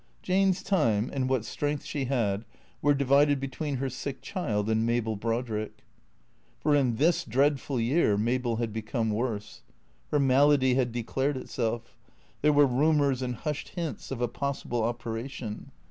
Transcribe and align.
Jane's 0.23 0.63
time 0.63 1.11
and 1.13 1.29
what 1.29 1.45
strength 1.45 1.85
she 1.85 2.05
had 2.05 2.43
were 2.81 2.95
divided 2.95 3.39
between 3.39 3.75
her 3.75 3.87
sick 3.87 4.19
child 4.23 4.67
and 4.67 4.83
Mabel 4.83 5.15
Brodrick. 5.15 5.83
For 6.59 6.75
in 6.75 6.95
this 6.95 7.23
dreadful 7.23 7.79
year 7.79 8.17
Mabel 8.17 8.55
had 8.55 8.73
become 8.73 9.11
worse. 9.11 9.61
Her 10.09 10.17
malady 10.17 10.73
had 10.73 10.91
declared 10.91 11.37
itself. 11.37 11.99
There 12.41 12.51
were 12.51 12.65
rumours 12.65 13.21
and 13.21 13.35
hushed 13.35 13.75
hints 13.75 14.09
of 14.09 14.21
a 14.21 14.27
possible 14.27 14.81
operation. 14.81 15.69